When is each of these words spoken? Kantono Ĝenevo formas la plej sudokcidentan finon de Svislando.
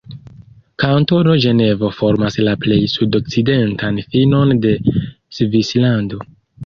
Kantono 0.83 1.33
Ĝenevo 1.43 1.91
formas 1.97 2.37
la 2.47 2.55
plej 2.63 2.79
sudokcidentan 2.93 4.01
finon 4.15 4.55
de 4.65 4.73
Svislando. 5.39 6.21